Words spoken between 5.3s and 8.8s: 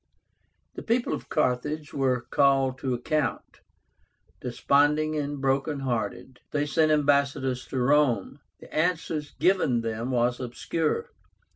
broken hearted, they sent ambassadors to Rome. The